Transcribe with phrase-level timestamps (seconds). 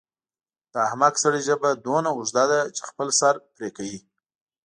[0.71, 3.99] د احمق سړي ژبه دومره اوږده ده چې خپل سر پرې کوي.